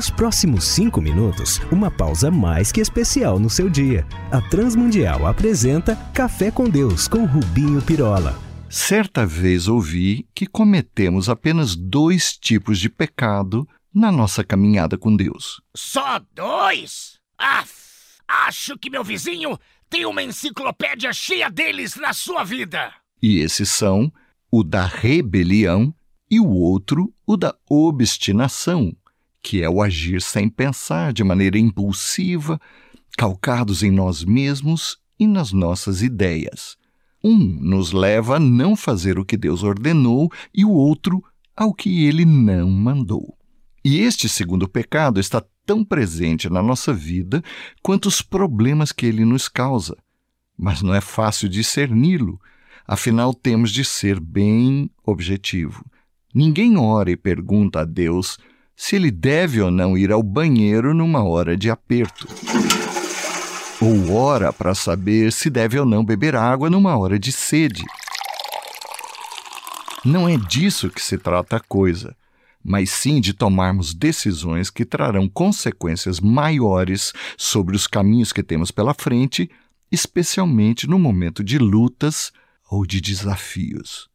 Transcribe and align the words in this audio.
Nos 0.00 0.08
próximos 0.08 0.64
cinco 0.64 0.98
minutos, 0.98 1.60
uma 1.70 1.90
pausa 1.90 2.30
mais 2.30 2.72
que 2.72 2.80
especial 2.80 3.38
no 3.38 3.50
seu 3.50 3.68
dia. 3.68 4.06
A 4.32 4.40
Transmundial 4.40 5.26
apresenta 5.26 5.94
Café 6.14 6.50
com 6.50 6.70
Deus 6.70 7.06
com 7.06 7.26
Rubinho 7.26 7.82
Pirola. 7.82 8.34
Certa 8.70 9.26
vez 9.26 9.68
ouvi 9.68 10.26
que 10.34 10.46
cometemos 10.46 11.28
apenas 11.28 11.76
dois 11.76 12.32
tipos 12.32 12.78
de 12.78 12.88
pecado 12.88 13.68
na 13.94 14.10
nossa 14.10 14.42
caminhada 14.42 14.96
com 14.96 15.14
Deus. 15.14 15.60
Só 15.76 16.18
dois? 16.34 17.18
Ah, 17.38 17.66
acho 18.26 18.78
que 18.78 18.88
meu 18.88 19.04
vizinho 19.04 19.58
tem 19.90 20.06
uma 20.06 20.22
enciclopédia 20.22 21.12
cheia 21.12 21.50
deles 21.50 21.96
na 21.96 22.14
sua 22.14 22.42
vida. 22.42 22.90
E 23.22 23.40
esses 23.40 23.68
são 23.68 24.10
o 24.50 24.64
da 24.64 24.86
rebelião 24.86 25.94
e 26.30 26.40
o 26.40 26.48
outro, 26.48 27.12
o 27.26 27.36
da 27.36 27.54
obstinação, 27.68 28.96
que 29.42 29.62
é 29.62 29.68
o 29.68 29.82
agir 29.82 30.20
sem 30.20 30.48
pensar, 30.48 31.12
de 31.12 31.24
maneira 31.24 31.58
impulsiva, 31.58 32.60
calcados 33.16 33.82
em 33.82 33.90
nós 33.90 34.24
mesmos 34.24 34.98
e 35.18 35.26
nas 35.26 35.52
nossas 35.52 36.02
ideias. 36.02 36.76
Um 37.22 37.36
nos 37.36 37.92
leva 37.92 38.36
a 38.36 38.40
não 38.40 38.74
fazer 38.74 39.18
o 39.18 39.24
que 39.24 39.36
Deus 39.36 39.62
ordenou 39.62 40.30
e 40.54 40.64
o 40.64 40.70
outro 40.70 41.22
ao 41.56 41.74
que 41.74 42.04
ele 42.04 42.24
não 42.24 42.70
mandou. 42.70 43.36
E 43.84 43.98
este 43.98 44.28
segundo 44.28 44.68
pecado 44.68 45.20
está 45.20 45.42
tão 45.66 45.84
presente 45.84 46.48
na 46.48 46.62
nossa 46.62 46.92
vida 46.92 47.42
quanto 47.82 48.06
os 48.06 48.22
problemas 48.22 48.92
que 48.92 49.06
ele 49.06 49.24
nos 49.24 49.48
causa. 49.48 49.96
Mas 50.56 50.82
não 50.82 50.94
é 50.94 51.00
fácil 51.00 51.48
discerni-lo, 51.48 52.40
afinal 52.86 53.32
temos 53.32 53.70
de 53.70 53.84
ser 53.84 54.18
bem 54.18 54.90
objetivo. 55.04 55.84
Ninguém 56.34 56.76
ora 56.76 57.10
e 57.10 57.16
pergunta 57.16 57.80
a 57.80 57.84
Deus 57.84 58.38
se 58.80 58.96
ele 58.96 59.10
deve 59.10 59.60
ou 59.60 59.70
não 59.70 59.96
ir 59.96 60.10
ao 60.10 60.22
banheiro 60.22 60.94
numa 60.94 61.22
hora 61.22 61.54
de 61.54 61.68
aperto. 61.68 62.26
Ou 63.78 64.14
ora 64.14 64.54
para 64.54 64.74
saber 64.74 65.32
se 65.32 65.50
deve 65.50 65.78
ou 65.78 65.84
não 65.84 66.02
beber 66.02 66.34
água 66.34 66.70
numa 66.70 66.96
hora 66.96 67.18
de 67.18 67.30
sede. 67.30 67.84
Não 70.02 70.26
é 70.26 70.38
disso 70.38 70.88
que 70.88 71.02
se 71.02 71.18
trata 71.18 71.56
a 71.56 71.60
coisa, 71.60 72.16
mas 72.64 72.88
sim 72.88 73.20
de 73.20 73.34
tomarmos 73.34 73.92
decisões 73.92 74.70
que 74.70 74.86
trarão 74.86 75.28
consequências 75.28 76.18
maiores 76.18 77.12
sobre 77.36 77.76
os 77.76 77.86
caminhos 77.86 78.32
que 78.32 78.42
temos 78.42 78.70
pela 78.70 78.94
frente, 78.94 79.50
especialmente 79.92 80.88
no 80.88 80.98
momento 80.98 81.44
de 81.44 81.58
lutas 81.58 82.32
ou 82.70 82.86
de 82.86 82.98
desafios. 82.98 84.09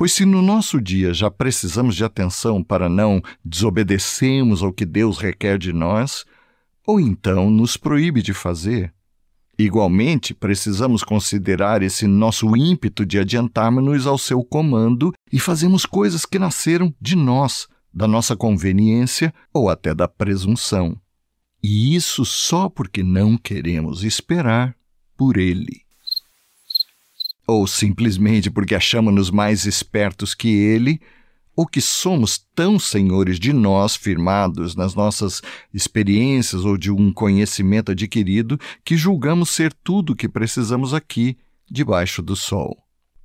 Pois 0.00 0.14
se 0.14 0.24
no 0.24 0.40
nosso 0.40 0.80
dia 0.80 1.12
já 1.12 1.30
precisamos 1.30 1.94
de 1.94 2.02
atenção 2.02 2.64
para 2.64 2.88
não 2.88 3.20
desobedecermos 3.44 4.62
ao 4.62 4.72
que 4.72 4.86
Deus 4.86 5.18
requer 5.18 5.58
de 5.58 5.74
nós, 5.74 6.24
ou 6.86 6.98
então 6.98 7.50
nos 7.50 7.76
proíbe 7.76 8.22
de 8.22 8.32
fazer, 8.32 8.94
Igualmente, 9.58 10.32
precisamos 10.32 11.04
considerar 11.04 11.82
esse 11.82 12.06
nosso 12.06 12.56
ímpeto 12.56 13.04
de 13.04 13.18
adiantarmos-nos 13.18 14.06
ao 14.06 14.16
seu 14.16 14.42
comando 14.42 15.12
e 15.30 15.38
fazemos 15.38 15.84
coisas 15.84 16.24
que 16.24 16.38
nasceram 16.38 16.94
de 16.98 17.14
nós, 17.14 17.68
da 17.92 18.08
nossa 18.08 18.34
conveniência 18.34 19.34
ou 19.52 19.68
até 19.68 19.94
da 19.94 20.08
presunção. 20.08 20.98
E 21.62 21.94
isso 21.94 22.24
só 22.24 22.70
porque 22.70 23.02
não 23.02 23.36
queremos 23.36 24.02
esperar 24.02 24.74
por 25.14 25.36
Ele 25.36 25.89
ou 27.50 27.66
simplesmente 27.66 28.48
porque 28.48 28.74
achamos-nos 28.74 29.30
mais 29.30 29.66
espertos 29.66 30.34
que 30.34 30.48
ele, 30.48 31.00
ou 31.56 31.66
que 31.66 31.80
somos 31.80 32.38
tão 32.54 32.78
senhores 32.78 33.38
de 33.40 33.52
nós, 33.52 33.96
firmados 33.96 34.76
nas 34.76 34.94
nossas 34.94 35.42
experiências 35.74 36.64
ou 36.64 36.78
de 36.78 36.90
um 36.90 37.12
conhecimento 37.12 37.90
adquirido, 37.90 38.58
que 38.84 38.96
julgamos 38.96 39.50
ser 39.50 39.72
tudo 39.72 40.12
o 40.12 40.16
que 40.16 40.28
precisamos 40.28 40.94
aqui, 40.94 41.36
debaixo 41.68 42.22
do 42.22 42.36
sol. 42.36 42.76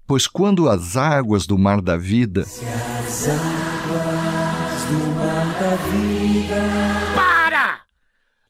Pois 0.08 0.28
quando 0.28 0.70
as 0.70 0.98
águas 0.98 1.46
do 1.46 1.58
mar 1.58 1.82
da 1.82 1.96
vida. 1.96 2.44
Se 2.46 2.66
as 2.66 3.28
águas 3.30 4.86
do 4.90 5.16
mar 5.16 5.60
da 5.60 5.76
vida. 5.92 7.16
Para! 7.16 7.82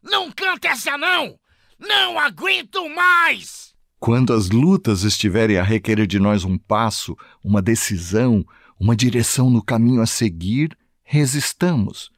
Não 0.02 0.31
canta 0.31 0.69
essa 0.69 0.97
não! 0.97 1.38
Não 1.78 2.18
aguento 2.18 2.90
mais! 2.90 3.65
Quando 4.06 4.34
as 4.34 4.52
lutas 4.52 5.02
estiverem 5.02 5.58
a 5.58 5.64
requerer 5.64 6.06
de 6.06 6.20
nós 6.20 6.44
um 6.44 6.60
passo, 6.60 7.18
uma 7.44 7.60
decisão, 7.60 8.46
uma 8.80 8.96
direção 8.96 9.50
no 9.50 9.64
caminho 9.64 10.00
a 10.00 10.06
seguir, 10.06 10.78
resistamos. 11.04 12.12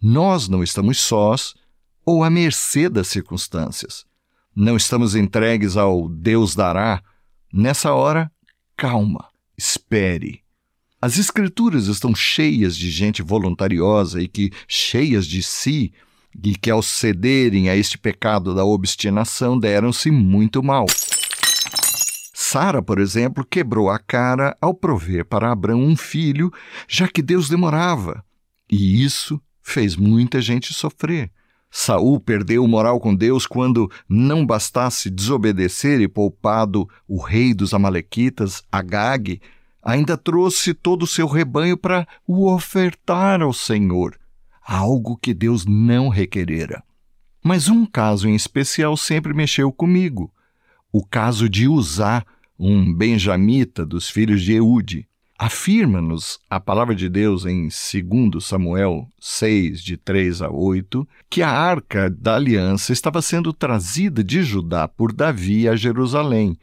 Nós 0.00 0.48
não 0.48 0.62
estamos 0.62 1.00
sós 1.00 1.54
ou 2.06 2.22
à 2.22 2.30
mercê 2.30 2.88
das 2.88 3.08
circunstâncias. 3.08 4.04
Não 4.54 4.76
estamos 4.76 5.16
entregues 5.16 5.76
ao 5.76 6.08
Deus 6.08 6.54
dará. 6.54 7.02
Nessa 7.52 7.92
hora, 7.92 8.30
calma, 8.76 9.26
espere. 9.58 10.40
As 11.02 11.18
Escrituras 11.18 11.88
estão 11.88 12.14
cheias 12.14 12.76
de 12.76 12.88
gente 12.88 13.22
voluntariosa 13.22 14.22
e 14.22 14.28
que, 14.28 14.52
cheias 14.68 15.26
de 15.26 15.42
si, 15.42 15.92
e 16.44 16.54
que 16.54 16.70
ao 16.70 16.80
cederem 16.80 17.68
a 17.68 17.76
este 17.76 17.98
pecado 17.98 18.54
da 18.54 18.64
obstinação 18.64 19.58
deram-se 19.58 20.12
muito 20.12 20.62
mal. 20.62 20.86
Sara, 22.54 22.80
por 22.80 23.00
exemplo, 23.00 23.44
quebrou 23.44 23.90
a 23.90 23.98
cara 23.98 24.56
ao 24.60 24.72
prover 24.72 25.24
para 25.24 25.50
Abraão 25.50 25.82
um 25.82 25.96
filho, 25.96 26.52
já 26.86 27.08
que 27.08 27.20
Deus 27.20 27.48
demorava. 27.48 28.24
E 28.70 29.02
isso 29.02 29.42
fez 29.60 29.96
muita 29.96 30.40
gente 30.40 30.72
sofrer. 30.72 31.32
Saul 31.68 32.20
perdeu 32.20 32.62
o 32.62 32.68
moral 32.68 33.00
com 33.00 33.12
Deus 33.12 33.44
quando 33.44 33.90
não 34.08 34.46
bastasse 34.46 35.10
desobedecer 35.10 36.00
e 36.00 36.06
poupado 36.06 36.88
o 37.08 37.20
rei 37.20 37.52
dos 37.52 37.74
amalequitas, 37.74 38.62
Agag, 38.70 39.40
ainda 39.82 40.16
trouxe 40.16 40.72
todo 40.72 41.02
o 41.02 41.08
seu 41.08 41.26
rebanho 41.26 41.76
para 41.76 42.06
o 42.24 42.48
ofertar 42.48 43.42
ao 43.42 43.52
Senhor, 43.52 44.16
algo 44.64 45.16
que 45.16 45.34
Deus 45.34 45.66
não 45.66 46.08
requerera. 46.08 46.84
Mas 47.42 47.66
um 47.66 47.84
caso 47.84 48.28
em 48.28 48.36
especial 48.36 48.96
sempre 48.96 49.34
mexeu 49.34 49.72
comigo, 49.72 50.32
o 50.92 51.04
caso 51.04 51.48
de 51.48 51.66
Uzá, 51.66 52.24
um 52.58 52.92
benjamita 52.92 53.84
dos 53.84 54.08
filhos 54.08 54.42
de 54.42 54.54
Eude. 54.54 55.06
Afirma-nos 55.36 56.38
a 56.48 56.60
palavra 56.60 56.94
de 56.94 57.08
Deus 57.08 57.44
em 57.44 57.68
2 57.68 58.42
Samuel 58.42 59.08
6, 59.18 59.82
de 59.82 59.96
3 59.96 60.42
a 60.42 60.50
8, 60.50 61.06
que 61.28 61.42
a 61.42 61.50
arca 61.50 62.08
da 62.08 62.36
aliança 62.36 62.92
estava 62.92 63.20
sendo 63.20 63.52
trazida 63.52 64.22
de 64.22 64.42
Judá 64.44 64.86
por 64.86 65.12
Davi 65.12 65.68
a 65.68 65.74
Jerusalém, 65.74 66.56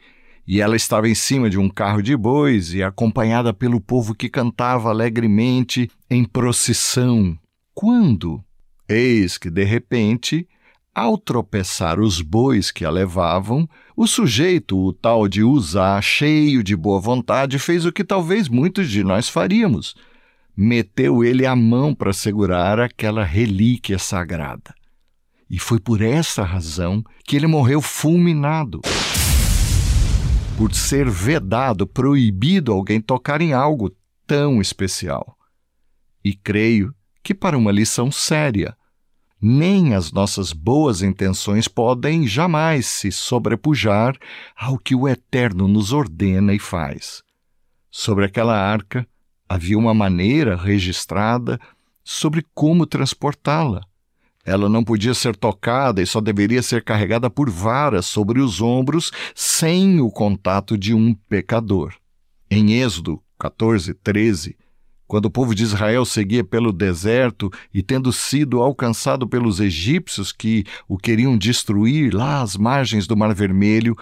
e 0.46 0.60
ela 0.60 0.74
estava 0.74 1.08
em 1.08 1.14
cima 1.14 1.50
de 1.50 1.58
um 1.58 1.68
carro 1.68 2.02
de 2.02 2.16
bois 2.16 2.72
e 2.72 2.82
acompanhada 2.82 3.52
pelo 3.52 3.80
povo 3.80 4.14
que 4.14 4.28
cantava 4.28 4.88
alegremente 4.88 5.90
em 6.08 6.24
procissão. 6.24 7.38
Quando, 7.74 8.42
eis 8.88 9.36
que 9.36 9.50
de 9.50 9.64
repente, 9.64 10.48
ao 10.94 11.16
tropeçar 11.16 11.98
os 11.98 12.20
bois 12.20 12.70
que 12.70 12.84
a 12.84 12.90
levavam, 12.90 13.68
o 13.96 14.06
sujeito, 14.06 14.78
o 14.78 14.92
tal 14.92 15.26
de 15.26 15.42
usar, 15.42 16.02
cheio 16.02 16.62
de 16.62 16.76
boa 16.76 17.00
vontade, 17.00 17.58
fez 17.58 17.86
o 17.86 17.92
que 17.92 18.04
talvez 18.04 18.48
muitos 18.48 18.90
de 18.90 19.02
nós 19.02 19.28
faríamos. 19.28 19.94
Meteu 20.54 21.24
ele 21.24 21.46
a 21.46 21.56
mão 21.56 21.94
para 21.94 22.12
segurar 22.12 22.78
aquela 22.78 23.24
relíquia 23.24 23.98
sagrada. 23.98 24.74
E 25.48 25.58
foi 25.58 25.80
por 25.80 26.02
essa 26.02 26.42
razão 26.42 27.02
que 27.24 27.36
ele 27.36 27.46
morreu 27.46 27.80
fulminado. 27.80 28.80
Por 30.58 30.74
ser 30.74 31.08
vedado, 31.08 31.86
proibido 31.86 32.72
alguém 32.72 33.00
tocar 33.00 33.40
em 33.40 33.54
algo 33.54 33.94
tão 34.26 34.60
especial. 34.60 35.36
E 36.22 36.34
creio 36.34 36.94
que 37.22 37.34
para 37.34 37.56
uma 37.56 37.72
lição 37.72 38.10
séria 38.12 38.76
nem 39.42 39.92
as 39.92 40.12
nossas 40.12 40.52
boas 40.52 41.02
intenções 41.02 41.66
podem 41.66 42.28
jamais 42.28 42.86
se 42.86 43.10
sobrepujar 43.10 44.16
ao 44.56 44.78
que 44.78 44.94
o 44.94 45.08
Eterno 45.08 45.66
nos 45.66 45.92
ordena 45.92 46.54
e 46.54 46.60
faz. 46.60 47.24
Sobre 47.90 48.24
aquela 48.24 48.56
arca 48.56 49.04
havia 49.48 49.76
uma 49.76 49.92
maneira 49.92 50.54
registrada 50.54 51.58
sobre 52.04 52.46
como 52.54 52.86
transportá-la. 52.86 53.82
Ela 54.44 54.68
não 54.68 54.84
podia 54.84 55.12
ser 55.12 55.34
tocada 55.36 56.00
e 56.00 56.06
só 56.06 56.20
deveria 56.20 56.62
ser 56.62 56.84
carregada 56.84 57.28
por 57.28 57.50
varas 57.50 58.06
sobre 58.06 58.40
os 58.40 58.60
ombros 58.60 59.10
sem 59.34 60.00
o 60.00 60.10
contato 60.10 60.78
de 60.78 60.94
um 60.94 61.14
pecador. 61.14 61.94
Em 62.48 62.80
Êxodo 62.80 63.20
14, 63.38 63.92
13, 63.94 64.56
quando 65.12 65.26
o 65.26 65.30
povo 65.30 65.54
de 65.54 65.62
Israel 65.62 66.06
seguia 66.06 66.42
pelo 66.42 66.72
deserto 66.72 67.52
e 67.70 67.82
tendo 67.82 68.10
sido 68.10 68.62
alcançado 68.62 69.28
pelos 69.28 69.60
egípcios 69.60 70.32
que 70.32 70.64
o 70.88 70.96
queriam 70.96 71.36
destruir 71.36 72.14
lá 72.14 72.40
às 72.40 72.56
margens 72.56 73.06
do 73.06 73.14
Mar 73.14 73.34
Vermelho, 73.34 73.94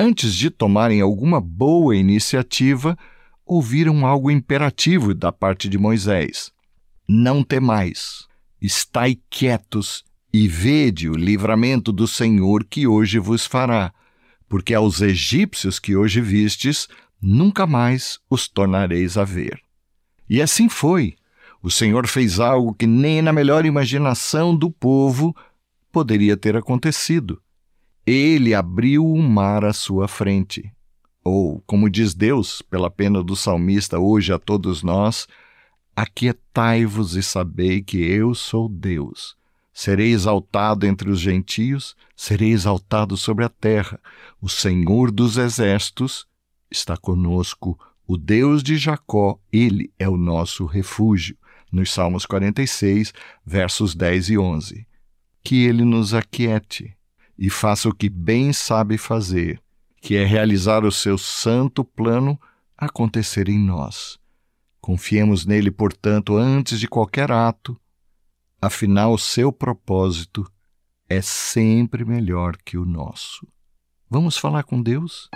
antes 0.00 0.34
de 0.34 0.48
tomarem 0.48 1.02
alguma 1.02 1.42
boa 1.42 1.94
iniciativa, 1.94 2.96
ouviram 3.44 4.06
algo 4.06 4.30
imperativo 4.30 5.12
da 5.12 5.30
parte 5.30 5.68
de 5.68 5.76
Moisés: 5.76 6.50
Não 7.06 7.44
temais, 7.44 8.26
Estai 8.58 9.18
quietos 9.28 10.04
e 10.32 10.48
vede 10.48 11.10
o 11.10 11.16
livramento 11.16 11.92
do 11.92 12.08
Senhor 12.08 12.64
que 12.64 12.86
hoje 12.86 13.18
vos 13.18 13.44
fará, 13.44 13.92
porque 14.48 14.72
aos 14.72 15.02
egípcios 15.02 15.78
que 15.78 15.94
hoje 15.94 16.22
vistes, 16.22 16.88
nunca 17.20 17.66
mais 17.66 18.18
os 18.30 18.48
tornareis 18.48 19.18
a 19.18 19.24
ver. 19.24 19.65
E 20.28 20.42
assim 20.42 20.68
foi. 20.68 21.14
O 21.62 21.70
Senhor 21.70 22.06
fez 22.06 22.38
algo 22.38 22.74
que 22.74 22.86
nem 22.86 23.22
na 23.22 23.32
melhor 23.32 23.64
imaginação 23.64 24.56
do 24.56 24.70
povo 24.70 25.34
poderia 25.90 26.36
ter 26.36 26.56
acontecido. 26.56 27.40
Ele 28.06 28.54
abriu 28.54 29.04
o 29.04 29.20
mar 29.20 29.64
à 29.64 29.72
sua 29.72 30.06
frente. 30.06 30.72
Ou, 31.24 31.60
como 31.66 31.90
diz 31.90 32.14
Deus, 32.14 32.62
pela 32.62 32.88
pena 32.88 33.22
do 33.22 33.34
salmista 33.34 33.98
hoje 33.98 34.32
a 34.32 34.38
todos 34.38 34.84
nós, 34.84 35.26
aquietai-vos 35.96 37.16
e 37.16 37.22
sabei 37.22 37.82
que 37.82 37.98
eu 37.98 38.32
sou 38.34 38.68
Deus. 38.68 39.36
Serei 39.72 40.12
exaltado 40.12 40.86
entre 40.86 41.10
os 41.10 41.18
gentios, 41.18 41.96
serei 42.14 42.52
exaltado 42.52 43.16
sobre 43.16 43.44
a 43.44 43.48
terra. 43.48 44.00
O 44.40 44.48
Senhor 44.48 45.10
dos 45.10 45.36
exércitos 45.36 46.26
está 46.70 46.96
conosco, 46.96 47.78
o 48.06 48.16
Deus 48.16 48.62
de 48.62 48.76
Jacó, 48.76 49.38
ele 49.52 49.92
é 49.98 50.08
o 50.08 50.16
nosso 50.16 50.64
refúgio. 50.64 51.36
Nos 51.72 51.92
Salmos 51.92 52.24
46, 52.24 53.12
versos 53.44 53.94
10 53.94 54.30
e 54.30 54.38
11. 54.38 54.86
Que 55.42 55.64
ele 55.64 55.84
nos 55.84 56.14
aquiete 56.14 56.96
e 57.38 57.50
faça 57.50 57.88
o 57.88 57.94
que 57.94 58.08
bem 58.08 58.52
sabe 58.52 58.96
fazer 58.96 59.60
que 60.06 60.14
é 60.14 60.24
realizar 60.24 60.84
o 60.84 60.92
seu 60.92 61.18
santo 61.18 61.84
plano 61.84 62.40
acontecer 62.78 63.48
em 63.48 63.58
nós. 63.58 64.16
Confiemos 64.80 65.44
nele, 65.44 65.68
portanto, 65.68 66.36
antes 66.36 66.78
de 66.78 66.86
qualquer 66.86 67.32
ato, 67.32 67.76
afinal, 68.62 69.12
o 69.12 69.18
seu 69.18 69.50
propósito 69.50 70.48
é 71.08 71.20
sempre 71.20 72.04
melhor 72.04 72.56
que 72.56 72.78
o 72.78 72.84
nosso. 72.84 73.48
Vamos 74.08 74.36
falar 74.36 74.62
com 74.62 74.80
Deus? 74.80 75.28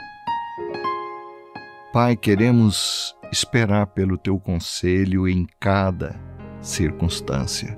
Pai, 1.92 2.16
queremos 2.16 3.16
esperar 3.32 3.88
pelo 3.88 4.16
teu 4.16 4.38
conselho 4.38 5.28
em 5.28 5.46
cada 5.58 6.20
circunstância. 6.60 7.74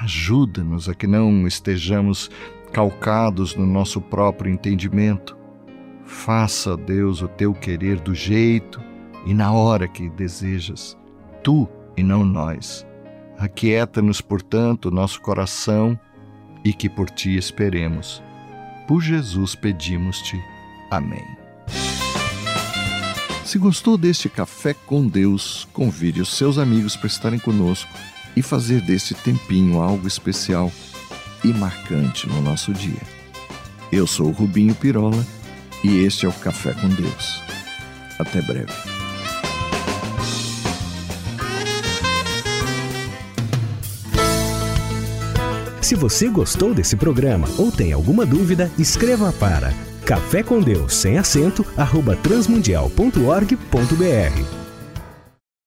Ajuda-nos 0.00 0.88
a 0.88 0.94
que 0.94 1.06
não 1.06 1.46
estejamos 1.46 2.30
calcados 2.72 3.56
no 3.56 3.66
nosso 3.66 4.00
próprio 4.00 4.52
entendimento, 4.52 5.38
Faça, 6.08 6.74
Deus, 6.74 7.20
o 7.20 7.28
teu 7.28 7.52
querer 7.52 8.00
do 8.00 8.14
jeito 8.14 8.80
e 9.26 9.34
na 9.34 9.52
hora 9.52 9.86
que 9.86 10.08
desejas, 10.08 10.96
tu 11.44 11.68
e 11.98 12.02
não 12.02 12.24
nós. 12.24 12.86
Aquieta-nos, 13.36 14.20
portanto, 14.22 14.90
nosso 14.90 15.20
coração 15.20 15.98
e 16.64 16.72
que 16.72 16.88
por 16.88 17.10
ti 17.10 17.36
esperemos. 17.36 18.22
Por 18.86 19.02
Jesus 19.02 19.54
pedimos-te. 19.54 20.40
Amém. 20.90 21.37
Se 23.48 23.56
gostou 23.56 23.96
deste 23.96 24.28
Café 24.28 24.74
com 24.74 25.08
Deus, 25.08 25.66
convide 25.72 26.20
os 26.20 26.36
seus 26.36 26.58
amigos 26.58 26.94
para 26.94 27.06
estarem 27.06 27.38
conosco 27.38 27.90
e 28.36 28.42
fazer 28.42 28.82
deste 28.82 29.14
tempinho 29.14 29.80
algo 29.80 30.06
especial 30.06 30.70
e 31.42 31.48
marcante 31.48 32.28
no 32.28 32.42
nosso 32.42 32.74
dia. 32.74 33.00
Eu 33.90 34.06
sou 34.06 34.26
o 34.26 34.32
Rubinho 34.32 34.74
Pirola 34.74 35.26
e 35.82 36.04
este 36.04 36.26
é 36.26 36.28
o 36.28 36.32
Café 36.34 36.74
com 36.74 36.90
Deus. 36.90 37.42
Até 38.18 38.42
breve. 38.42 38.70
Se 45.80 45.94
você 45.94 46.28
gostou 46.28 46.74
desse 46.74 46.96
programa 46.96 47.48
ou 47.56 47.72
tem 47.72 47.94
alguma 47.94 48.26
dúvida, 48.26 48.70
escreva 48.78 49.32
para 49.32 49.72
café 50.08 50.42
com 50.42 50.58
Deus 50.58 50.94
sem 50.94 51.18
acento 51.18 51.66
arroba 51.76 52.16
transmundial.org.br 52.16 54.67